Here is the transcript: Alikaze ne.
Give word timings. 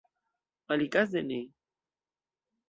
Alikaze 0.67 1.21
ne. 1.27 1.39